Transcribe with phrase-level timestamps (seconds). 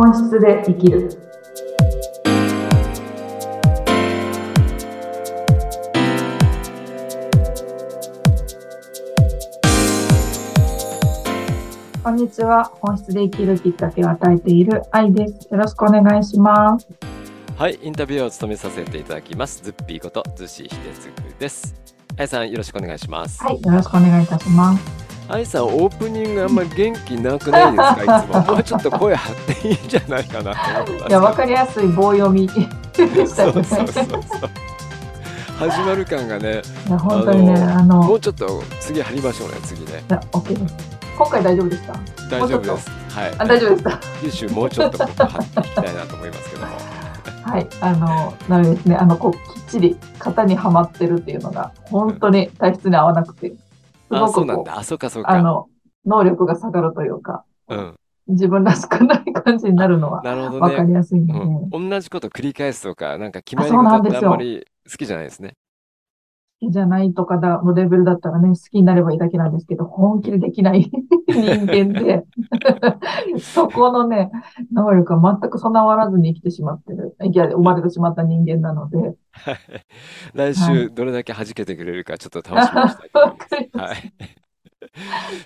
[0.00, 1.10] 本質で生きる。
[12.04, 12.70] こんにちは。
[12.80, 15.48] 本質で生きるきっかけを与えている愛です。
[15.50, 16.86] よろしくお願いします。
[17.56, 19.64] はい、インタビューを務めさせていただきます。
[19.64, 21.74] ズッピーことズシヒデツグです。
[22.16, 23.42] あいさんよろしくお願いします。
[23.42, 25.07] はい、よろしくお願いいたします。
[25.30, 28.22] あいさんオープニングあんまり元気なくないですか？
[28.24, 28.54] いつも。
[28.54, 31.08] もうちょっと声張っていいんじゃないかなと思います。
[31.10, 32.48] いや、わかりやすい棒読み。
[32.48, 34.04] そうそうそうそう。
[35.58, 40.02] 始まる感がね、いや、本当にね、ああの、もうちょっと次張りましょうね、次ね。
[40.08, 40.74] いや、OK です。
[41.18, 41.92] 今回大丈夫ですか？
[42.30, 42.90] 大丈夫です。
[43.10, 43.32] はい。
[43.38, 44.00] あ、大丈夫ですか？
[44.22, 46.68] 九州もうちょっとここ張っていきたいなと思いますけども。
[47.44, 48.96] はい、あの、ダメですね。
[48.96, 53.52] あの、こう、きっちり型にはまってるっていうのが、本当に体質に合わなくて、
[54.08, 54.78] すあ、ごくこう、そうなんだ。
[54.78, 55.32] あ、そうかそうか。
[55.32, 55.68] あの、
[56.06, 57.96] 能力が下がるというか、うん。
[58.28, 60.84] 自分らしくない感じになるのはなるほどわかね。
[60.84, 65.56] りやすいので、うん、同じこと繰り返すとか、なんか決まりあそうなん事ってあんまり好きじゃないですね。
[66.60, 70.90] 好きじゃないとかだのレベルだったらね、好きになればいいだけなんですけど、本気でできない
[71.28, 72.24] 人間で、
[73.38, 74.30] そこのね、
[74.72, 79.56] 能力は全く備わらずに生きてしまってる、いや、生まれてしまった人間なので、はい
[80.34, 83.54] 来は週どれだけ弾けてくれるかちょっと楽しみにしたいと思います。
[83.78, 84.12] はい。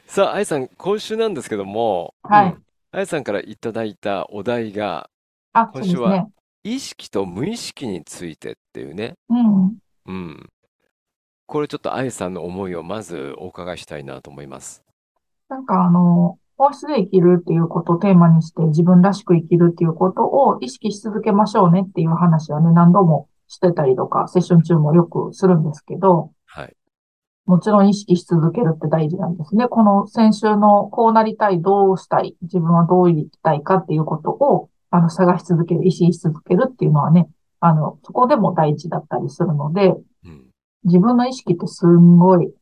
[0.07, 2.63] さあ、愛さん、今週なんですけども、はいうん
[2.95, 5.09] 愛さんからいただいたお題が、
[5.55, 6.27] あ、今週はね。
[6.63, 9.15] 意識と無意識についてっていうね。
[9.31, 9.79] うん。
[10.07, 10.51] うん。
[11.47, 14.83] これちょっと愛さんの思いをまずお伺いしたいなと思います。
[15.49, 26.77] なんかあの、本質で生きるっていうことをテーマにして自分らしく生きるっていうことを意識し続けましょうねっていう話はね、何度もしてたりとか、セッション中もよくするんですけど、はい。
[27.45, 29.67] もちろん意識し続けるって大事なんですね。
[29.67, 37.29] この先週のこうなりたい、どうしたい、自分はどう生きたいかっていうことを、あの、探し続ける、意識し続けるっていうのはね、
[37.61, 40.03] あの、そこでも大事だったりするので、うん。
[40.85, 42.53] 自分の意識ってすんごい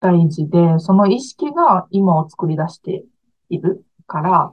[0.00, 3.04] 大事で、その意識が今を作り出して
[3.48, 4.52] いるから、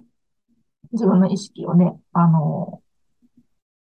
[0.91, 2.81] 自分の意識をね、あの、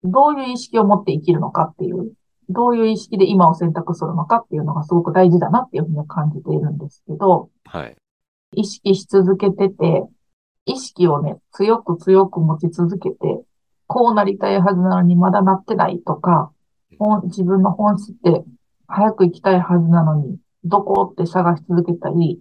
[0.03, 2.13] どういう意識を持って生きるのかっていう、
[2.49, 7.97] どういう意識で今を選択するのかっていうのがすごく大事だなっていうふうに感じているんですけど、はい。
[8.57, 10.05] 意識し続けてて、
[10.67, 13.17] 意識をね、強く強く持ち続けて、
[13.87, 16.51] こうなりたいはずなのにまだなってないとか、
[17.25, 18.45] 自分の本質って
[18.87, 22.41] 早く行きたいはずなのに、どこって探し続けたり、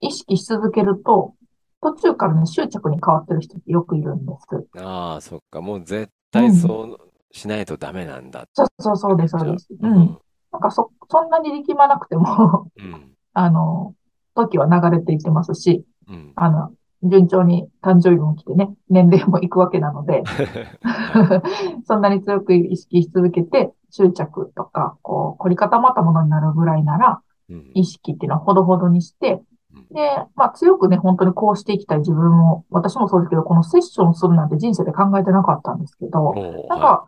[0.00, 1.34] 意識し続けると、
[1.80, 4.80] 途中からね、執着に変わってる人ってよくいるんです。
[4.82, 5.60] ああ、そっか。
[5.60, 8.44] もう絶対そうしないとダメなんだ。
[8.52, 9.68] そうそうそうです、そうです。
[9.70, 9.76] う。
[9.80, 10.18] うんん。
[10.52, 13.12] なんかそ、そんなに力まなくても、うん。
[13.34, 13.94] あの、
[14.34, 16.32] 時は流れていってますし、うん。
[16.36, 20.22] あの、順調に誕生日も来てね、年齢も行くわけなので、
[21.86, 29.42] そんなに強く意識し続けて、執着とか、こう、凝り固まったものになるぐらいなら、うん意識っていうのはほどほどにして
[29.74, 30.00] うん、で、
[30.36, 36.34] まあ強くね、本当にこうしていきたい自分を、私もそうですけど、このセッションするなんて人生で考えてなかったんですけど、
[36.68, 37.06] なんか、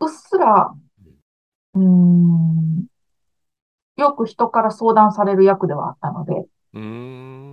[0.00, 0.74] うっすら、
[1.74, 2.86] うーん、
[3.96, 6.46] よく人から相談される役ではあったので。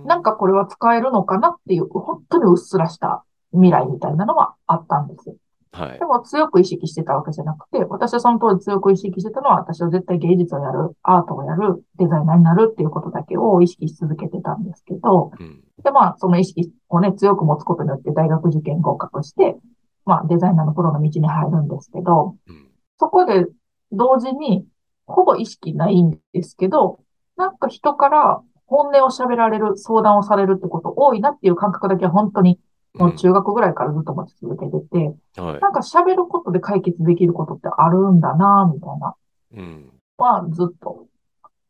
[0.06, 5.34] なんかこれは使えるのかなっていう、本当にうっすらした未来みたいなのはあったんです。
[5.76, 6.04] はいで。
[6.04, 15.62] も強く意識してたわけじゃなくて、私はその当時強く意識してたのは、私は絶対芸術をやる、アートをやる、デザイナーになるっていうことだけを意識し続けてたんですけど、うん。
[15.84, 19.56] で、まあ、その意識をね、強く持つことによって大学受験合格して、
[20.04, 22.68] まあ、デザイナーのプロの道に入るんですけど、うん。
[22.98, 23.46] そこで
[23.92, 24.66] 同時に、
[25.06, 27.00] ほぼ意識ないんですけど、
[27.36, 32.58] なんか人から本音を喋られる、相談をされるってこと多いなっていう感覚だけは本当に
[32.98, 35.60] もう中学ぐらいからずっと持ち続けてて、はい。
[35.60, 39.14] なんか喋ることで解決できることってあるんだな、みたいな、
[39.54, 39.92] うん。
[40.18, 41.06] はずっと、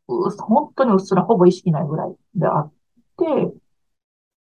[0.07, 2.71] う本当にうっすらほぼ意識ないぐらいであっ
[3.17, 3.25] て、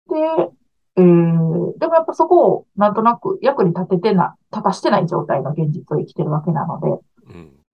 [0.09, 0.51] で、
[0.95, 6.87] えー、でもやっぱそこをなんとなく役に立ててな、立たしてない状態の現実を生きてるわけなので、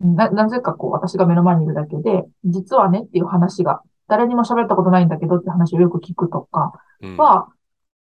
[0.02, 0.16] うん。
[0.16, 7.18] な、なぜかこう、私が目の前にいるだけで、実はねっていう話が、誰にも喋ったことないんだけどって話をよく聞くとかうん。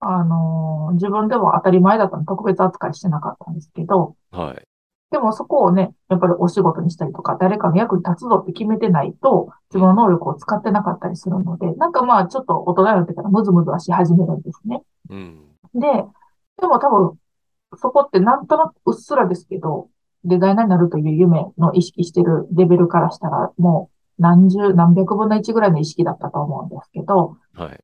[0.07, 4.63] は、あのー自分では当たり前だったの特別扱いしてなかったんですけど、はい。
[5.11, 14.83] でもそこをね、やっぱりお仕事にしたりとか、誰かの役に立つぞって決めてないと、自分の能力を使ってなかったりするので、なんかまあちょっと大人になってからムズムズはし始めるんですね。
[15.11, 15.41] うん。
[15.75, 15.89] で、
[16.61, 17.19] でも多分、
[17.77, 19.89] そこってなんとなくうっすらですけど、
[20.25, 27.81] デザイナーになるという夢の意識してるレベルからしたら、もう何十、何百分の一ぐらいの意識だったと思うんですけど、はい。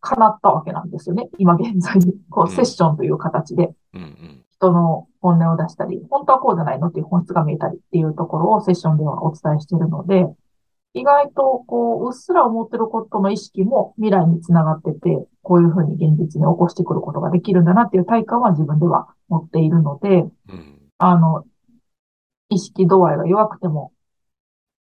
[0.00, 1.28] 叶ったわけなんですよね。
[1.38, 2.14] 今現在に。
[2.30, 3.70] こう、うんセッションという形で。
[4.62, 10.26] 人の本音を出したり、本当はこうじゃないのっていう本質が見えたりっていうところをセッションではお伝えしているので、
[10.94, 20.82] 意外とこう、うっすら思ってることの意識も未来につながってて、こういうふうに現実に起こしてくることができるんだなっていう体感は自分では持っているので、うん。
[20.98, 21.44] あの、
[22.50, 23.92] 意識度合いが弱くても、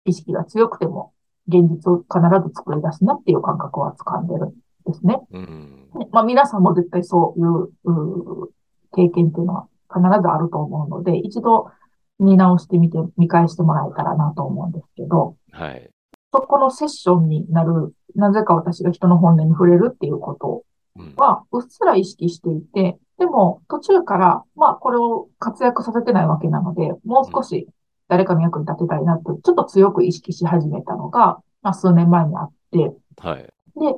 [0.05, 1.13] 意識が強くても、
[1.49, 4.55] 現実を必ず作り出すなっていう感覚は掴んでるん
[4.87, 5.19] ですね。
[5.33, 5.91] うん。
[5.95, 8.49] ねまあ皆さんも絶対そういう、
[8.93, 11.71] 経験っていうのは必ずあると思うので、一度
[12.19, 15.91] 見直してみて、見返してもらえたらなと思うんですけど、はい。
[16.33, 20.63] そこのセッションになる、なぜか私が人の本音に触れるっていうこと
[20.97, 21.15] うん。
[21.17, 27.69] は、うっすら意識していて、でも途中から、まあこれを活躍させてないわけなので、もう少し
[28.09, 33.43] 誰かの役に立てたいなと、ちょっと強く意識し始めたのが、まあ数年前にあって、はい。
[33.77, 33.95] で、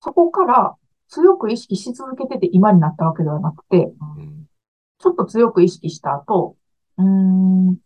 [0.00, 0.74] そこから
[1.08, 4.46] 強く意識し続けてて今になったわけではなくて、うん。
[4.98, 6.56] ちょっと強く意識した後、
[6.98, 7.76] うーん、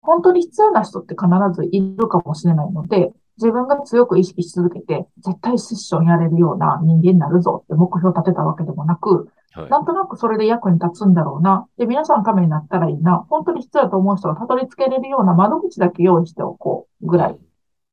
[0.00, 9.70] 本当に必要な人って必ずいるかもしれないので、自分が強く意識し続けて、絶対セッションやれるような人間になるぞって目標を立てたわけでもなく、はい。
[9.70, 11.66] なんとなくそれで役に立つんだろうな。
[11.78, 13.24] で、皆さんのためになったらいいな。
[13.30, 17.38] 本当に必要だと思う人がたどり着けれるような窓口だけ用意しておこうぐらい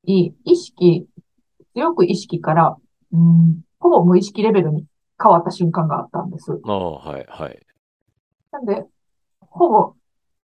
[0.05, 1.07] い意識、
[1.73, 2.77] 強く意識から、
[3.15, 4.85] うん、ほぼ無意識レベルに
[5.21, 6.59] 変わった瞬間があったんです。
[6.63, 7.25] ああ、はい。
[7.27, 7.65] はい。
[8.51, 8.85] なんで、
[9.39, 9.93] ほぼ、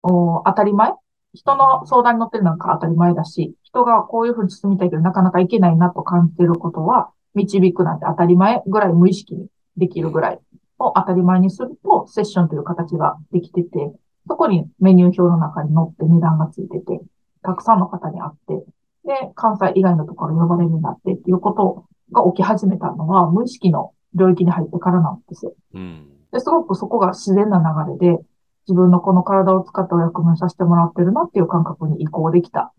[0.04, 0.94] お当たり前
[1.34, 9.48] 人の相談に乗ってるなんか当たり前だし、人がこういうふうに進みたいけどなかなかいけないなと感じてることは、導くなんて当たり前ぐらい無意識に
[9.78, 10.40] できるぐらい
[10.78, 13.94] を当たり前にすると、セッションという形ができてて、
[14.28, 17.02] そこにメニュー表の中に載って値段がついてて、
[17.44, 18.66] たくさんの方に会って、
[19.06, 25.54] で、関西以外のところに呼ばれるようになってっていうことが起き始めたのは、無意識の領域に入ってからなんですよ。
[25.74, 26.08] うん。
[26.32, 28.24] で、すごくそこが自然な流れで、
[28.68, 32.74] 自分のこの体を使ってお役目させてもらってるなっていう感覚に移行できた、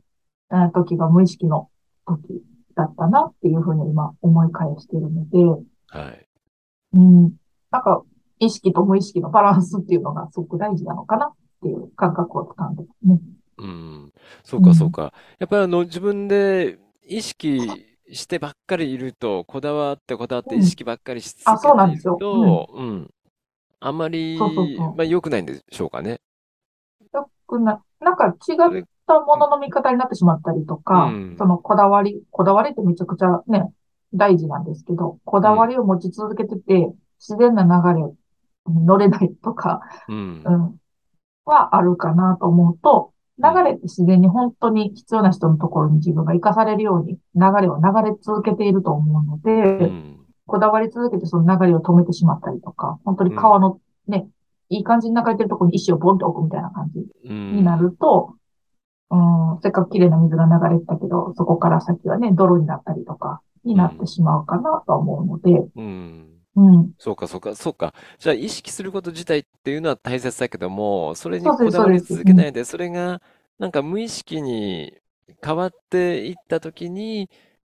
[0.51, 1.71] えー時が無意識の
[2.07, 2.43] 時
[2.75, 5.39] だったなっていうふうに今思い返しているので、
[5.89, 6.27] はい。
[6.95, 7.33] うん、
[7.71, 8.03] なんか
[8.39, 11.33] 意識と無意識のバランスっていうのがすごく大事なのかなっ
[11.63, 13.21] ていう感覚を掴んでますね。
[13.59, 14.13] うん。
[14.43, 15.13] そうか、そうか。
[15.39, 20.63] やっぱりあの、自分で意識してばっかりいると、こだわってこだわってうん。
[20.63, 22.17] 意識ばっかりしあそうなんですよ。
[22.19, 23.11] と、うん。
[23.81, 24.97] あんまり、そうそうそう。
[24.97, 26.21] まあ良くないんでしょうかね。
[27.13, 31.37] よくな、なんか違ったものの見方になってしまったりとか、うん。
[31.39, 33.73] そのこだわり、こだわりってめちゃくちゃね、
[34.15, 40.43] 大事なんですけど、こだわりを持ち続けてて、自然な流れに乗れないとか、うん。
[40.45, 40.51] う。
[40.51, 40.77] ん、
[41.45, 50.19] はあるかなと思うと、流れって自然に本当に必要な人のところに自分が活かされるように流れを流れ続けていると思うので、うん。
[50.47, 54.29] こだわり続けてその流れを止めてしまったりとか、本当に川のね、
[54.69, 57.07] いい感じに流れてるところに石をボンと置くみたいな感じ。
[57.29, 58.35] になると、
[59.11, 66.32] うん、せっかく綺麗な水が流れてたけど、そこから先はね、泥になったりとか、になってしまうかなと思うので、うん。
[66.55, 67.95] うん、そうか、そうか、そうか。
[68.19, 73.23] じゃあ、意識すること自体っていうのは大切だけども、それにそうですこだわりそうです続けないで、それが、
[73.59, 74.93] なんか無意識に
[75.43, 77.31] 変わっていったときに、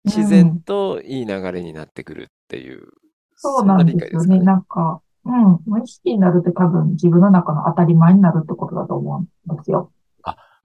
[0.05, 2.87] 自然といい流れになってくるっていう、
[3.35, 4.39] そうなんですよね。
[4.39, 9.91] なんか、うん、無意識になるって多分自分の中の当たり前になるってことだと思うんですよ。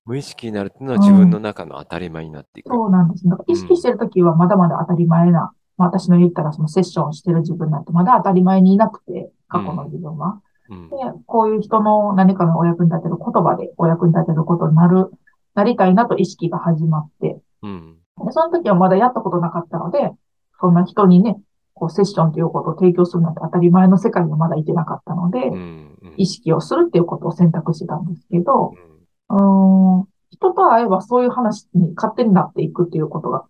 [0.09, 2.71] 無意識になるっていうのは自分の中の当たり前になっていく。
[2.71, 3.29] そうなんです。
[3.29, 10.35] だから意識してるときはまだまだ当たり前な、まあ、私の言ったらそのセッションをしてる自分なんてまだ当たり前にいなくて、過去の自分は。
[10.35, 10.43] うん
[10.91, 15.11] で、こういう人の何かのお役に立てる言葉でお役に立てることになる、
[15.55, 17.97] なりたいなと意識が始まって、うん。
[18.23, 20.13] でその時はまだやったことなかったので、
[20.61, 21.41] そんな人にね、
[21.73, 25.55] こうセッションということを提供するなんて当たり前の世界にはまだいてなかったので、うん。
[25.55, 28.75] うん意識をするっていうことを選択してたんですけど、
[29.31, 33.45] うんうーん、人と会えばそういう話に勝手になっていくっていうことが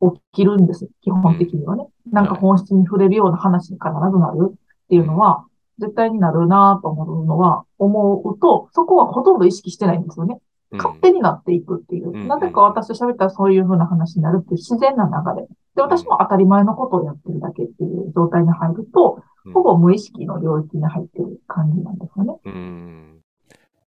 [0.00, 0.88] 起きるんです。
[1.02, 1.86] 基本的にはね。
[2.12, 4.54] なんか本質に触れるような話に必ずなるっ
[4.88, 5.44] ていうのは、
[5.78, 10.34] 絶対になるなと思うのは、思うと、そこはほとんど意識してないんですよね。
[10.34, 12.10] うん勝手になっていくっていう。
[12.10, 15.46] うんなぜか私と喋ったらそういう風な話になるっていう自然な流れ。
[15.76, 22.34] で、私も当たり前のことをやってるだけっていう状態に入ると、うんほぼ無意識の領域に入ってる感じなんですよね。
[22.46, 23.22] うん。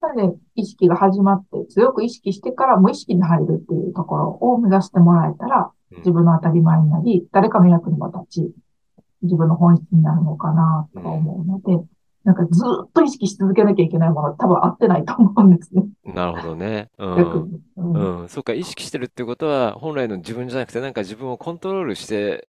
[0.01, 8.55] なので、意識が始まって、強く意識してから無意識に入るっていうところを目指してもらえたら、自分の当たり前になり、誰かの役にも立ち、
[9.23, 11.85] 自分の本質になるのかなと思うので、
[12.23, 15.85] なんかずっと意識し続けなきゃいけないものは多分合ってないと思うんですね。
[16.03, 16.91] なるほどね。
[16.97, 17.49] うん。
[17.77, 18.29] うんうん。
[18.29, 22.47] そうか、意識してるってことは、本来の自分じゃなくて、なんか自分をコントロールして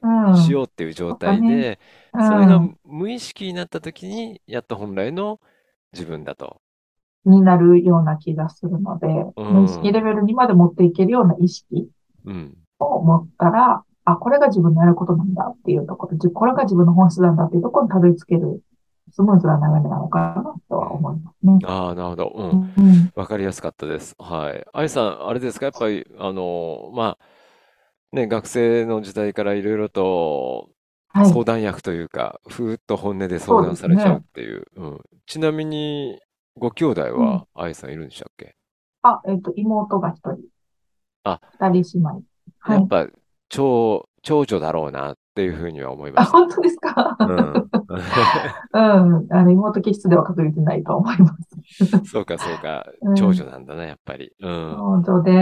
[0.00, 0.12] うん。
[0.32, 1.78] しようっていう状態で、
[2.12, 2.76] うそれがん。
[2.84, 5.40] 無意識になった時に、やっと本来の
[5.92, 6.60] 自分だと。
[7.24, 10.02] になるような気がするので、う無意識レん。
[10.02, 11.88] ベルにまで持っていけるような意識
[12.24, 12.56] うん。
[12.78, 18.62] を持ったら、あ、これが自分のやることなんだっていうところ、じこれが自分の本質なんだっていうところにたどり着ける
[19.12, 21.58] スムーズな流れなのかなとは思いますね。
[21.64, 22.32] ああ、なるほど。
[22.34, 22.42] う。
[22.42, 23.12] うんん。
[23.14, 24.14] わかりやすかったです。
[24.18, 24.64] はい。
[24.72, 30.70] 愛さん、あれですか、やっぱり、あの、まあ、ね、学生の時代からいろいろと
[31.14, 31.26] はい。
[31.26, 34.24] 相談役というか、ふーっと本音で相談されちゃうっね。
[34.32, 34.64] ていう。
[34.76, 35.00] うん。
[35.26, 36.18] ちなみに、
[36.56, 37.26] ご兄弟うん。
[37.26, 38.56] は愛さんいるんでしたっけ？
[39.02, 40.38] あ、えっと、妹が一人、
[41.24, 42.22] あ、二人姉妹。
[42.60, 42.78] はい。
[42.78, 43.06] やっぱ、
[43.48, 46.38] 長、長女だろうなっていうふうには思いまあ、した。
[46.38, 47.16] 本当ですか？
[47.20, 47.28] うん。
[49.18, 49.32] うん。
[49.32, 51.36] あの、妹気質では確実ないと思いま
[51.76, 51.86] す。
[52.10, 52.86] そうか、そうか。
[53.16, 53.34] 長うん。
[53.34, 54.32] 女なんだね、やっぱり。
[54.40, 54.72] うん。
[54.76, 55.32] 長女で、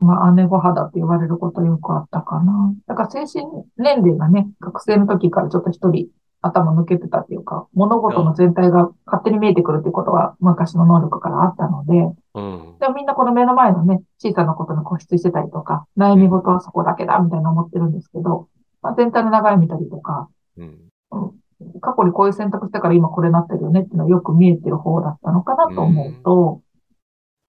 [0.00, 2.74] まあ、姉御肌って言われることよくあったかな。
[2.86, 6.08] だから精神年齢がね、学生の時からちょっと一人
[6.40, 12.78] 頭抜けてたっていうか、物事のあ、全体が勝手に見えてくるっていうことが昔の能力からあったので、うん。
[12.78, 16.20] でもみんなこの目の前のね、小さなことに固執してたりとか、悩うん。
[16.20, 18.48] み事はそこだけだみたいな思ってるんですけど、
[18.82, 20.78] まあ、全体の流れ見たりとか、うん。
[21.12, 26.62] うん、過去にこういう選択してから今これなってるよねっていうのはよく見えてる方だったのかうなと思うんと、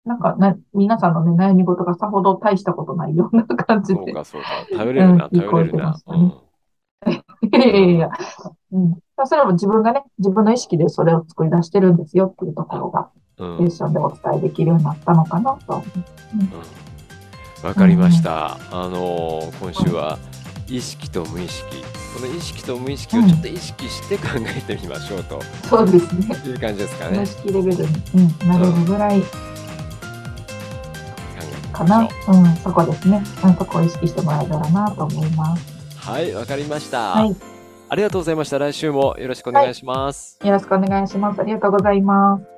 [0.05, 4.49] なんかな、皆さんのね、悩み事がさほど大したことないような感じで、そうか、そうか。
[4.77, 5.97] 頼うん、れるな、頼れるな。
[6.09, 6.19] ね。
[6.19, 6.53] ん。
[7.47, 8.11] いやいやいや、
[8.73, 8.83] うん。
[8.83, 8.99] うん。
[9.25, 13.22] それも自分がね、自分の意識でそれを作り出してるんですよっていうところが、うん。
[13.59, 15.85] セッションでお伝えできるようになったのかなと思う。
[16.35, 17.67] うん。
[17.69, 18.23] わうかりましん。
[18.23, 18.55] た。
[18.71, 20.19] あのー今週は
[20.69, 21.85] 意識と無意識。
[22.15, 23.53] この意識と無意識うをちょっとん。
[23.53, 26.37] 意識して考えてみましょうとそうですね。
[26.47, 27.27] いう感じですか無意ね。
[27.27, 27.89] 識レベルに、
[28.43, 28.85] うん、なれうん。
[28.85, 29.23] るぐらい
[31.73, 32.01] かな。
[32.01, 32.03] う
[32.37, 33.23] ん、そこですね。
[33.45, 35.63] うん、そこを意識してもらえたらなと思います。
[36.07, 36.11] う。
[36.11, 37.25] はい、わかりましはた。
[37.25, 37.37] い。
[37.89, 38.59] ありがとうございました。
[38.59, 39.65] 来週もよろしくおはい。
[39.65, 40.39] 願いします。
[40.45, 41.41] よろしくお願いします。
[41.41, 42.52] ありがとうございます。